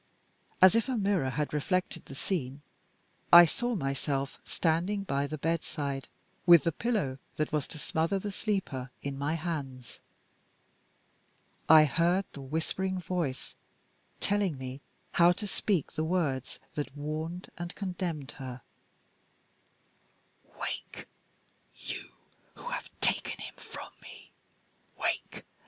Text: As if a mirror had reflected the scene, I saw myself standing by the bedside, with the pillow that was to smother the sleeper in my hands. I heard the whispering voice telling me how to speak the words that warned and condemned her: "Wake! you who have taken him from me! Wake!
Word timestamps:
As 0.63 0.73
if 0.73 0.89
a 0.89 0.97
mirror 0.97 1.29
had 1.29 1.53
reflected 1.53 2.05
the 2.05 2.15
scene, 2.15 2.63
I 3.31 3.45
saw 3.45 3.75
myself 3.75 4.39
standing 4.43 5.03
by 5.03 5.27
the 5.27 5.37
bedside, 5.37 6.07
with 6.47 6.63
the 6.63 6.71
pillow 6.71 7.19
that 7.35 7.51
was 7.51 7.67
to 7.67 7.77
smother 7.77 8.17
the 8.17 8.31
sleeper 8.31 8.89
in 9.03 9.15
my 9.15 9.35
hands. 9.35 10.01
I 11.69 11.83
heard 11.85 12.25
the 12.33 12.41
whispering 12.41 12.97
voice 12.99 13.53
telling 14.19 14.57
me 14.57 14.81
how 15.11 15.33
to 15.33 15.45
speak 15.45 15.91
the 15.91 16.03
words 16.03 16.57
that 16.73 16.97
warned 16.97 17.49
and 17.55 17.75
condemned 17.75 18.31
her: 18.39 18.63
"Wake! 20.59 21.07
you 21.75 22.09
who 22.55 22.69
have 22.71 22.89
taken 23.01 23.39
him 23.39 23.53
from 23.53 23.91
me! 24.01 24.31
Wake! 24.99 25.45